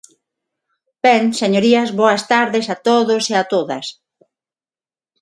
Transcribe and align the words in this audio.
Ben, 1.05 1.23
señorías, 1.41 1.89
boas 1.99 2.21
tardes 2.31 2.65
a 2.69 2.75
todos 2.89 3.23
e 3.33 3.35
a 3.41 3.43
todas. 3.53 3.85